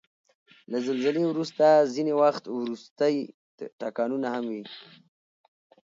له 0.71 0.77
زلزلې 0.85 1.21
وروسته 1.27 1.65
ځینې 1.93 2.13
وخت 2.21 2.43
وروستی 2.47 3.15
ټکانونه 3.81 4.27
هم 4.35 4.45
وي. 4.53 4.63